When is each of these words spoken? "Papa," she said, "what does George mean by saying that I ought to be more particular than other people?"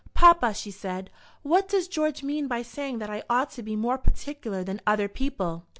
"Papa," 0.15 0.55
she 0.55 0.71
said, 0.71 1.11
"what 1.43 1.69
does 1.69 1.87
George 1.87 2.23
mean 2.23 2.47
by 2.47 2.63
saying 2.63 2.97
that 2.97 3.11
I 3.11 3.21
ought 3.29 3.51
to 3.51 3.61
be 3.61 3.75
more 3.75 3.99
particular 3.99 4.63
than 4.63 4.81
other 4.87 5.07
people?" 5.07 5.67